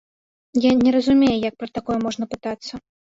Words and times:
Я 0.61 0.71
не 0.79 0.93
разумею, 0.95 1.35
як 1.49 1.59
пра 1.65 1.69
такое 1.79 1.99
можна 2.07 2.29
пытацца. 2.33 2.73